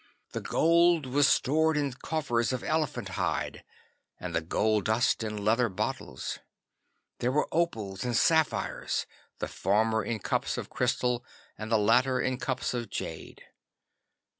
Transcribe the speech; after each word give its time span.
The 0.31 0.41
gold 0.41 1.05
was 1.05 1.27
stored 1.27 1.77
in 1.77 1.93
coffers 1.93 2.51
of 2.51 2.63
elephant 2.63 3.09
hide, 3.09 3.63
and 4.19 4.33
the 4.33 4.41
gold 4.41 4.85
dust 4.85 5.21
in 5.21 5.45
leather 5.45 5.69
bottles. 5.69 6.39
There 7.19 7.31
were 7.31 7.47
opals 7.51 8.03
and 8.03 8.17
sapphires, 8.17 9.05
the 9.37 9.47
former 9.47 10.03
in 10.03 10.17
cups 10.17 10.57
of 10.57 10.71
crystal, 10.71 11.23
and 11.55 11.71
the 11.71 11.77
latter 11.77 12.19
in 12.19 12.37
cups 12.39 12.73
of 12.73 12.89
jade. 12.89 13.43